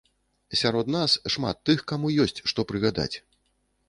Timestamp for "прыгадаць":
2.73-3.11